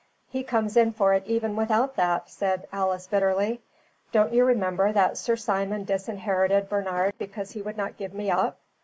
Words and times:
"He 0.31 0.41
comes 0.41 0.75
in 0.77 0.93
for 0.93 1.13
it 1.13 1.27
even 1.27 1.55
without 1.55 1.95
that," 1.97 2.27
said 2.27 2.67
Alice, 2.73 3.05
bitterly. 3.05 3.61
"Don't 4.11 4.33
you 4.33 4.43
remember 4.45 4.91
that 4.91 5.15
Sir 5.15 5.35
Simon 5.35 5.83
disinherited 5.83 6.67
Bernard 6.69 7.13
because 7.19 7.51
he 7.51 7.61
would 7.61 7.77
not 7.77 7.97
give 7.97 8.11
me 8.15 8.31
up? 8.31 8.57